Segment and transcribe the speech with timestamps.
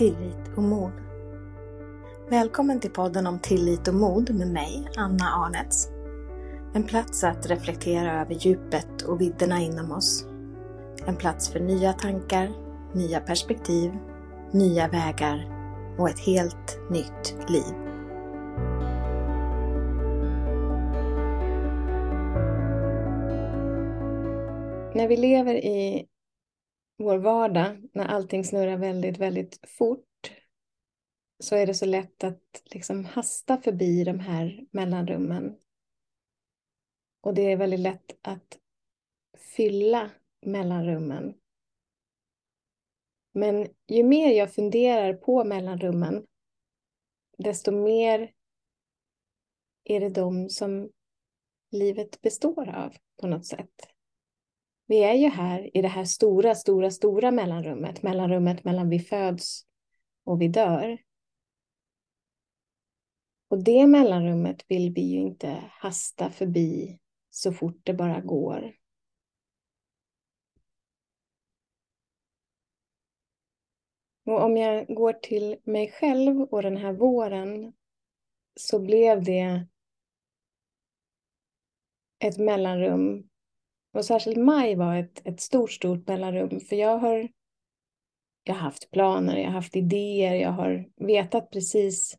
[0.00, 0.92] tillit och mod.
[2.30, 5.88] Välkommen till podden om tillit och mod med mig, Anna Arnets.
[6.74, 10.26] En plats att reflektera över djupet och vidderna inom oss.
[11.06, 12.50] En plats för nya tankar,
[12.94, 13.92] nya perspektiv,
[14.52, 15.48] nya vägar
[15.98, 17.74] och ett helt nytt liv.
[24.94, 26.06] När vi lever i
[27.00, 30.32] vår vardag, när allting snurrar väldigt, väldigt fort,
[31.38, 35.56] så är det så lätt att liksom hasta förbi de här mellanrummen.
[37.20, 38.58] Och det är väldigt lätt att
[39.56, 40.10] fylla
[40.46, 41.34] mellanrummen.
[43.32, 46.26] Men ju mer jag funderar på mellanrummen,
[47.38, 48.32] desto mer
[49.84, 50.90] är det de som
[51.70, 53.89] livet består av på något sätt.
[54.90, 59.66] Vi är ju här i det här stora, stora, stora mellanrummet, mellanrummet mellan vi föds
[60.24, 60.98] och vi dör.
[63.48, 68.76] Och det mellanrummet vill vi ju inte hasta förbi så fort det bara går.
[74.26, 77.72] Och om jag går till mig själv och den här våren
[78.56, 79.66] så blev det
[82.18, 83.30] ett mellanrum.
[83.92, 86.60] Och särskilt maj var ett, ett stort, stort mellanrum.
[86.60, 87.28] För jag har,
[88.44, 92.16] jag har haft planer, jag har haft idéer, jag har vetat precis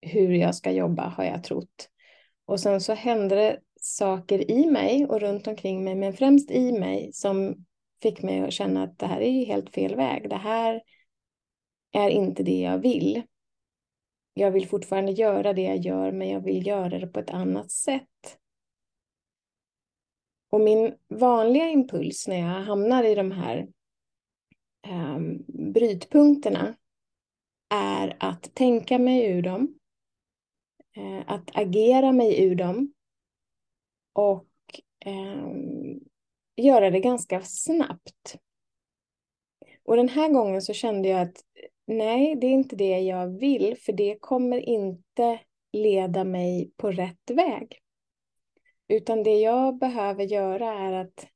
[0.00, 1.90] hur jag ska jobba har jag trott.
[2.46, 6.72] Och sen så hände det saker i mig och runt omkring mig, men främst i
[6.72, 7.64] mig som
[8.02, 10.30] fick mig att känna att det här är ju helt fel väg.
[10.30, 10.82] Det här
[11.92, 13.22] är inte det jag vill.
[14.34, 17.70] Jag vill fortfarande göra det jag gör, men jag vill göra det på ett annat
[17.70, 18.38] sätt.
[20.50, 23.68] Och min vanliga impuls när jag hamnar i de här
[24.88, 26.74] um, brytpunkterna
[27.74, 29.78] är att tänka mig ur dem,
[30.98, 32.92] uh, att agera mig ur dem
[34.12, 34.46] och
[35.06, 36.00] um,
[36.56, 38.38] göra det ganska snabbt.
[39.84, 41.44] Och den här gången så kände jag att
[41.86, 45.40] nej, det är inte det jag vill, för det kommer inte
[45.72, 47.80] leda mig på rätt väg.
[48.90, 51.28] Utan det jag behöver göra är att,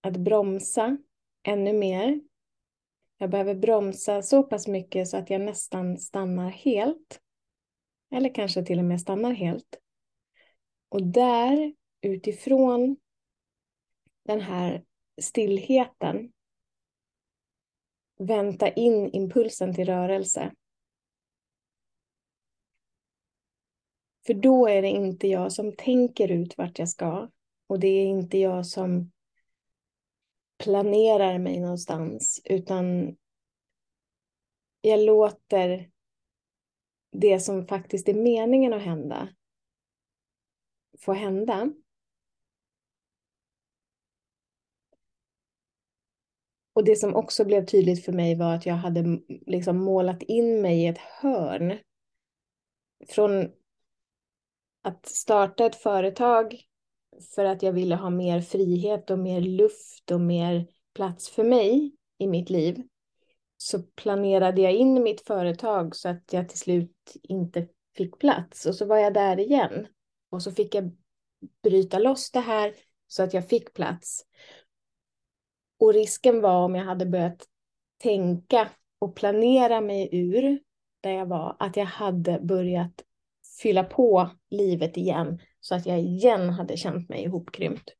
[0.00, 0.96] att bromsa
[1.42, 2.20] ännu mer.
[3.18, 7.20] Jag behöver bromsa så pass mycket så att jag nästan stannar helt.
[8.14, 9.80] Eller kanske till och med stannar helt.
[10.88, 12.96] Och där, utifrån
[14.24, 14.84] den här
[15.20, 16.32] stillheten,
[18.18, 20.52] vänta in impulsen till rörelse.
[24.30, 27.28] För då är det inte jag som tänker ut vart jag ska.
[27.66, 29.10] Och det är inte jag som
[30.58, 33.16] planerar mig någonstans, utan
[34.80, 35.90] jag låter
[37.12, 39.28] det som faktiskt är meningen att hända
[40.98, 41.72] få hända.
[46.72, 50.62] Och det som också blev tydligt för mig var att jag hade liksom målat in
[50.62, 51.78] mig i ett hörn.
[53.08, 53.59] Från
[54.82, 56.62] att starta ett företag
[57.34, 61.92] för att jag ville ha mer frihet och mer luft och mer plats för mig
[62.18, 62.82] i mitt liv
[63.56, 68.74] så planerade jag in mitt företag så att jag till slut inte fick plats och
[68.74, 69.86] så var jag där igen
[70.30, 70.96] och så fick jag
[71.62, 72.74] bryta loss det här
[73.06, 74.26] så att jag fick plats.
[75.78, 77.46] Och risken var om jag hade börjat
[77.98, 78.68] tänka
[78.98, 80.60] och planera mig ur
[81.00, 83.04] där jag var, att jag hade börjat
[83.62, 87.90] fylla på livet igen så att jag igen hade känt mig ihopkrympt.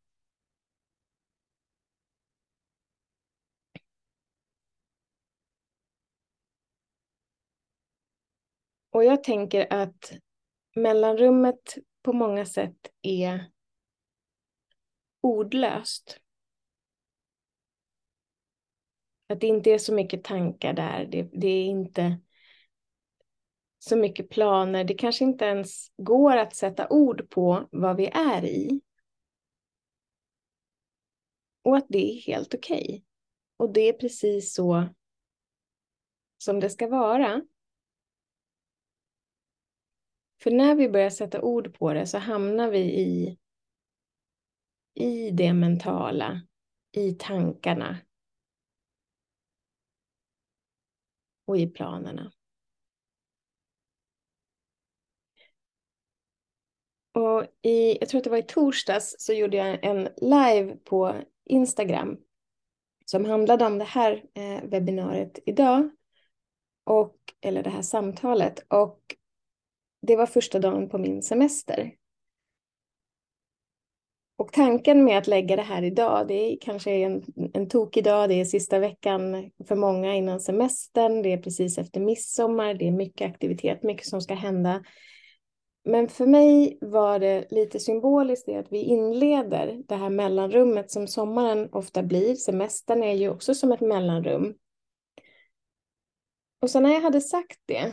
[8.93, 10.13] Och jag tänker att
[10.77, 13.51] mellanrummet på många sätt är
[15.21, 16.21] ordlöst.
[19.29, 21.09] Att det inte är så mycket tankar där.
[21.11, 22.19] Det, det, är inte
[23.83, 24.85] så mycket planer.
[24.85, 28.81] Det kanske inte ens går att sätta ord på vad vi är i.
[31.63, 32.85] Och att det är helt okej.
[32.85, 33.03] Okay.
[33.57, 34.89] Och det är precis så
[36.39, 37.43] som det ska vara.
[40.43, 43.39] För när vi börjar sätta ord på det så hamnar vi i,
[44.95, 46.41] i det mentala,
[46.93, 47.99] i tankarna,
[51.45, 52.33] och i planerna.
[57.21, 61.15] Och i, jag tror att det var i torsdags så gjorde jag en live på
[61.47, 62.17] Instagram
[63.05, 65.91] som handlade om det här eh, webbinariet idag.
[66.85, 68.65] och, eller det här samtalet.
[68.69, 69.01] Och
[70.07, 71.95] det var första dagen på min semester.
[74.37, 77.25] Och tanken med att lägga det här idag, det är kanske en,
[77.55, 82.01] en tokig dag, det är sista veckan för många innan semestern, det är precis efter
[82.01, 84.83] midsommar, det är mycket aktivitet, mycket som ska hända.
[85.85, 91.07] Men för mig var det lite symboliskt det att vi inleder det här mellanrummet som
[91.07, 92.35] sommaren ofta blir.
[92.35, 94.55] Semestern är ju också som ett mellanrum.
[96.63, 97.93] Och sen när jag hade sagt det,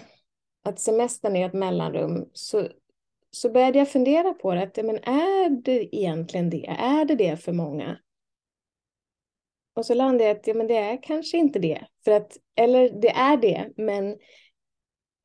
[0.63, 2.68] att semestern är ett mellanrum, så,
[3.31, 4.63] så började jag fundera på det.
[4.63, 6.66] Att, men är det egentligen det?
[6.66, 7.98] Är det det för många?
[9.75, 11.88] Och så landade jag att ja, men det är kanske inte det.
[12.04, 14.18] För att, eller det är det, men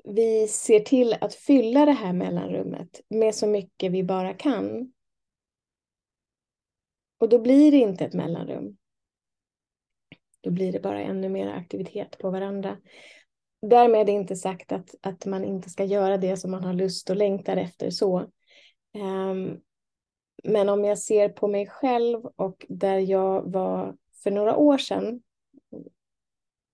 [0.04, 4.92] vi ser till att fylla det här mellanrummet med så mycket vi bara kan.
[7.18, 8.76] Och då blir det inte ett mellanrum.
[10.40, 12.78] Då blir det bara ännu mer aktivitet på varandra.
[13.62, 17.16] Därmed inte sagt att, att man inte ska göra det som man har lust och
[17.16, 18.18] längtar efter så.
[18.94, 19.60] Um,
[20.44, 25.22] men om jag ser på mig själv och där jag var för några år sedan,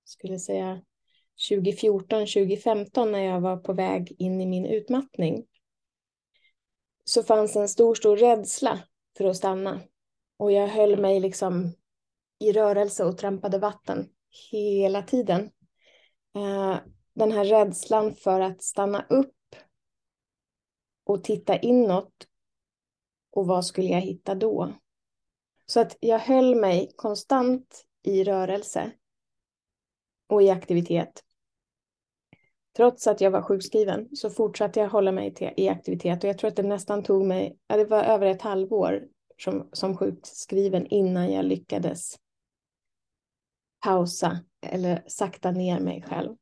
[0.05, 0.83] skulle säga
[1.49, 5.47] 2014, 2015 när jag var på väg in i min utmattning
[7.05, 8.81] så fanns en stor, stor rädsla
[9.17, 9.81] för att stanna.
[10.37, 11.73] Och jag höll mig liksom
[12.39, 14.09] i rörelse och trampade vatten
[14.51, 15.51] hela tiden.
[16.37, 16.77] Eh,
[17.15, 19.35] den här rädslan för att stanna upp
[21.05, 22.27] och titta inåt
[23.31, 24.73] och vad skulle jag hitta då?
[25.67, 28.93] Så att jag höll mig konstant i rörelse
[30.27, 31.25] och i aktivitet
[32.79, 36.39] Trots att jag var sjukskriven så fortsatte jag hålla mig till, i aktivitet och jag
[36.39, 39.09] tror att det nästan tog mig, ja, det var över ett halvår
[39.39, 42.17] som, som sjukskriven innan jag lyckades
[43.85, 46.37] pausa eller sakta ner mig själv.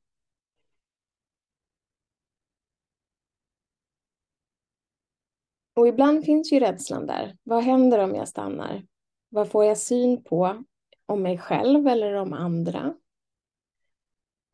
[5.75, 7.37] Och ibland finns ju rädslan där.
[7.43, 8.87] Vad händer om jag stannar?
[9.29, 10.65] Vad får jag syn på
[11.07, 12.95] om mig själv eller om andra?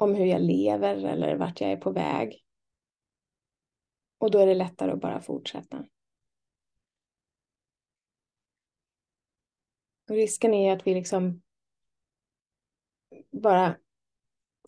[0.02, 2.44] Om hur jag lever eller vart jag är på väg.
[4.18, 5.84] Och då är det lättare att bara fortsätta.
[10.08, 11.42] Och risken är att vi liksom
[13.30, 13.76] bara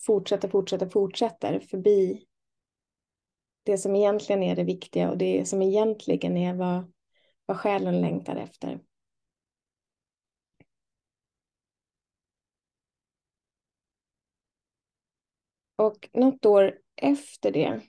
[0.01, 2.27] fortsätter, fortsätter, fortsätter förbi
[3.63, 6.93] det som egentligen är det viktiga och det som egentligen är vad,
[7.47, 8.81] vad själen längtar efter.
[15.76, 17.81] Och något år efter det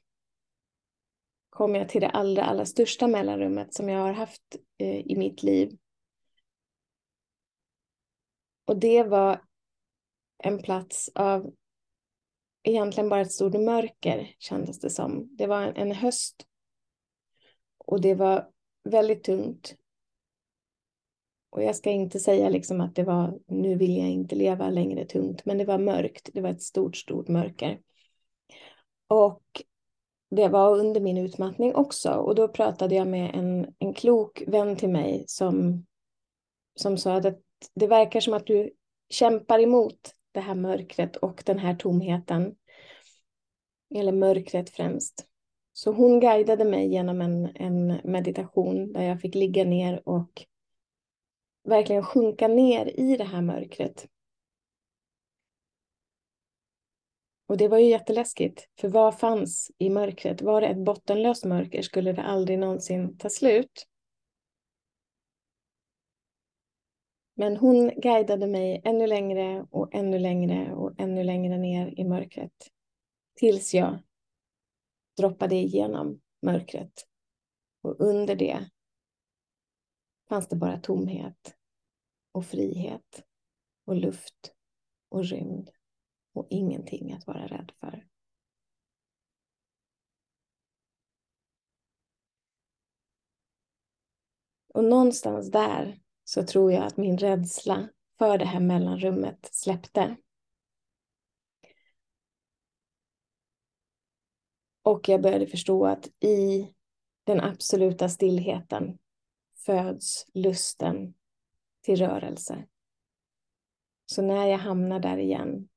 [1.49, 5.43] kom jag till det allra, allra största mellanrummet som jag har haft eh, i mitt
[5.43, 5.77] liv.
[8.65, 9.41] Och det var
[10.37, 11.53] en plats av
[12.63, 15.35] egentligen bara ett stort mörker kändes det som.
[15.35, 16.47] Det var en, en höst
[17.77, 18.49] och det var
[18.83, 19.75] väldigt tungt.
[21.49, 25.05] Och jag ska inte säga liksom att det var, nu vill jag inte leva längre
[25.05, 26.29] tungt, men det var mörkt.
[26.33, 27.79] Det var ett stort, stort mörker.
[29.07, 29.43] Och
[30.29, 32.11] det var under min utmattning också.
[32.11, 35.85] Och då pratade jag med en, en klok vän till mig som,
[36.75, 37.41] som sa att
[37.75, 38.71] det verkar som att du
[39.09, 42.55] kämpar emot det här mörkret och den här tomheten.
[43.95, 45.25] Eller mörkret främst.
[45.73, 50.45] Så hon guidade mig genom en, en meditation där jag fick ligga ner och
[51.65, 54.07] verkligen sjunka ner i det här mörkret.
[57.47, 60.41] Och det var ju jätteläskigt, för vad fanns i mörkret?
[60.41, 63.87] Var det ett bottenlöst mörker skulle det aldrig någonsin ta slut.
[67.35, 72.71] Men hon guidade mig ännu längre och ännu längre och ännu längre ner i mörkret.
[73.35, 73.99] Tills jag
[75.17, 77.07] droppade igenom mörkret.
[77.81, 78.69] Och under det
[80.29, 81.54] fanns det bara tomhet
[82.35, 83.25] och frihet
[83.85, 84.53] och luft
[85.09, 85.69] och rymd
[86.33, 88.07] och ingenting att vara rädd för.
[94.73, 100.15] Och någonstans där så tror jag att min rädsla för det här mellanrummet släppte.
[104.81, 106.73] Och jag började förstå att i
[107.23, 108.97] den absoluta stillheten
[109.55, 111.13] föds lusten
[111.85, 112.67] till rörelse.
[114.05, 115.69] Så när jag hamnar där igen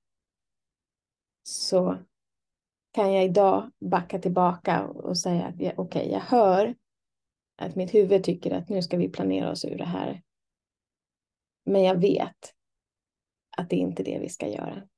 [1.43, 1.99] så
[2.93, 6.75] kan jag idag backa tillbaka och säga att okej, okay, jag hör
[7.57, 10.23] att mitt huvud tycker att nu ska vi planera oss ur det här.
[11.65, 12.55] Men jag vet
[13.57, 14.89] att det är inte det vi ska göra.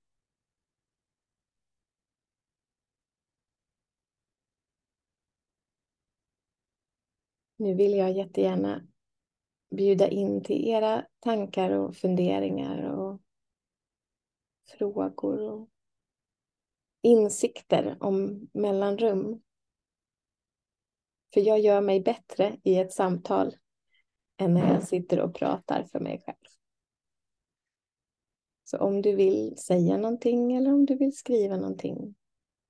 [7.57, 8.87] Nu vill jag jättegärna
[9.71, 13.21] bjuda in till era tankar och funderingar och
[14.79, 15.69] frågor och
[17.03, 19.43] insikter om mellanrum.
[21.35, 23.57] För jag gör mig bättre i ett samtal
[24.37, 26.37] än när jag sitter och pratar för mig själv.
[28.65, 32.15] Så om du vill säga någonting eller om du vill skriva någonting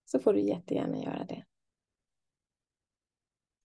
[0.04, 1.44] så får du jättegärna göra det.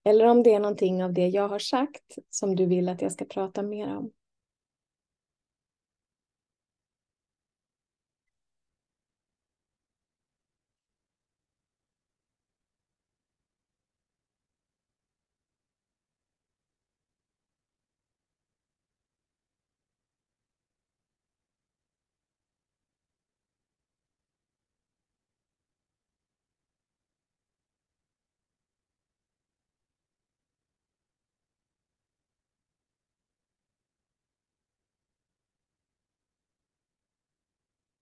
[0.06, 3.12] Eller om det är någonting av det jag har sagt som du vill att jag
[3.12, 4.12] ska prata mer om.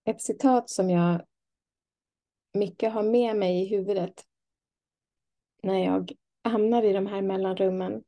[0.05, 1.25] Ett citat som jag
[2.53, 4.25] mycket har med mig i huvudet
[5.63, 6.11] när jag
[6.43, 8.03] hamnar i de här mellanrummen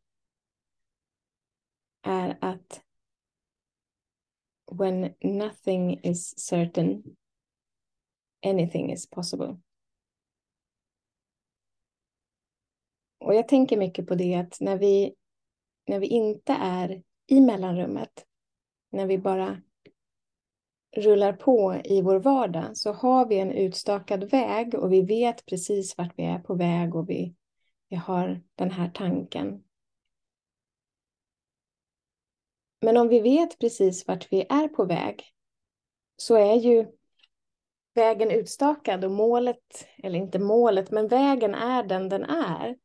[2.01, 2.81] är att
[4.71, 7.15] when nothing is certain
[8.45, 9.57] anything is possible.
[13.19, 15.15] Och jag tänker mycket på det att när vi,
[15.87, 18.25] när vi inte är i mellanrummet,
[18.89, 19.61] när vi bara
[20.97, 25.97] rullar på i vår vardag så har vi en utstakad väg och vi vet precis
[25.97, 27.35] vart vi är på väg och vi,
[27.89, 29.63] vi har den här tanken.
[32.81, 35.23] Men om vi vet precis vart vi är på väg
[36.17, 36.87] så är ju
[37.93, 42.75] vägen utstakad och målet, eller inte målet, men vägen är den den är.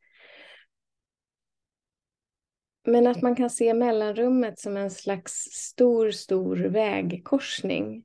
[2.82, 8.04] Men att man kan se mellanrummet som en slags stor, stor vägkorsning.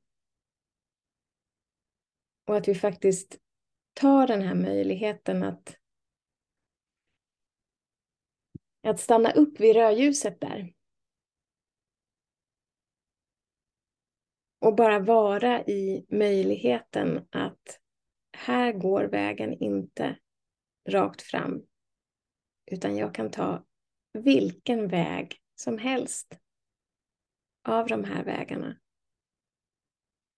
[2.48, 3.38] Och att vi faktiskt
[3.94, 5.78] tar den här möjligheten att,
[8.88, 10.74] att stanna upp vid rödljuset där.
[14.60, 17.80] Och bara vara i möjligheten att
[18.38, 20.20] här går vägen inte
[20.90, 21.66] rakt fram.
[22.72, 23.66] Utan jag kan ta
[24.16, 26.38] vilken väg som helst
[27.68, 28.78] av de här vägarna.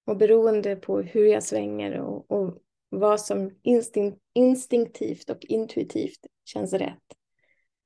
[0.06, 2.58] Och beroende på hur jag svänger och, och
[2.90, 7.04] vad som instinkt, instinktivt och intuitivt känns rätt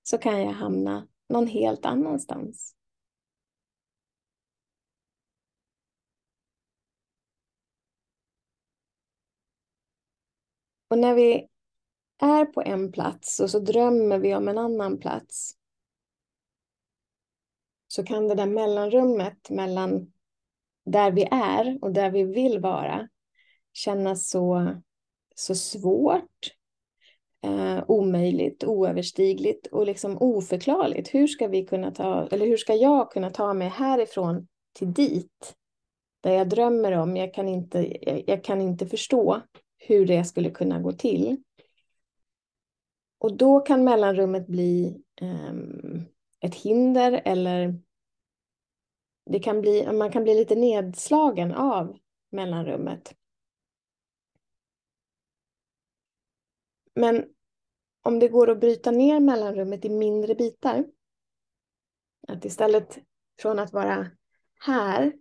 [0.03, 2.75] så kan jag hamna någon helt annanstans.
[10.88, 11.48] Och när vi
[12.21, 15.55] är på en plats och så drömmer vi om en annan plats
[17.91, 20.12] så kan det där mellanrummet mellan
[20.86, 23.10] där vi är och där vi vill vara
[23.74, 24.75] kännas så,
[25.36, 26.48] så svårt,
[27.43, 31.13] eh, omöjligt, oöverstigligt och liksom oförklarligt.
[31.13, 35.55] Hur ska vi kunna ta, eller hur ska jag kunna ta mig härifrån till dit?
[36.21, 39.41] Där jag drömmer om, jag kan inte, jag, jag kan inte förstå
[39.77, 41.43] hur det skulle kunna gå till.
[43.19, 46.05] Och då kan mellanrummet bli um,
[46.41, 47.79] ett hinder eller
[49.25, 51.98] det kan bli, man kan bli lite nedslagen av
[52.29, 53.15] mellanrummet.
[56.93, 57.25] Men
[58.01, 60.86] om det går att bryta ner mellanrummet i mindre bitar,
[62.27, 63.00] att istället
[63.41, 64.07] från att vara
[64.60, 65.13] här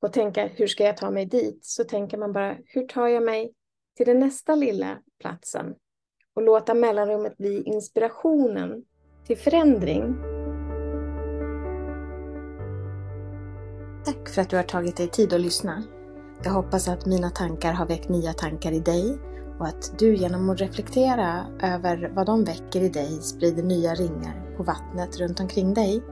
[0.00, 3.22] och tänka hur ska jag ta mig dit, så tänker man bara hur tar jag
[3.22, 3.54] mig
[3.96, 5.74] till den nästa lilla platsen
[6.34, 8.84] och låta mellanrummet bli inspirationen
[9.26, 10.16] till förändring.
[14.04, 15.82] Tack för att du har tagit dig tid att lyssna.
[16.42, 19.18] Jag hoppas att mina tankar har väckt nya tankar i dig
[19.58, 24.56] och att du genom att reflektera över vad de väcker i dig sprider nya ringar
[24.56, 26.02] på vattnet runt omkring dig.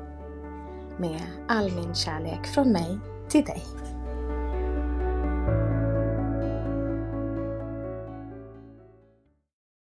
[0.99, 2.99] Med all min kärlek från mig
[3.29, 3.63] till dig.